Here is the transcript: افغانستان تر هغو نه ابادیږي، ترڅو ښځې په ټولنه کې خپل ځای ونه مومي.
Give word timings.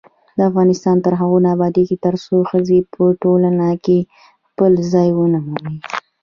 افغانستان 0.49 0.95
تر 1.05 1.13
هغو 1.19 1.37
نه 1.45 1.49
ابادیږي، 1.55 1.95
ترڅو 2.05 2.35
ښځې 2.49 2.79
په 2.93 3.03
ټولنه 3.21 3.67
کې 3.85 3.97
خپل 4.47 4.71
ځای 4.91 5.09
ونه 5.13 5.39
مومي. 5.45 5.75